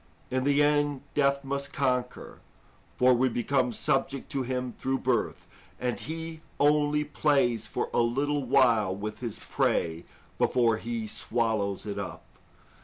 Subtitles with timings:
[0.31, 2.39] In the end, death must conquer,
[2.97, 5.47] for we became subject to him through birth,
[5.79, 10.05] and he only plays for a little while with his prey
[10.39, 12.25] before he swallows it up.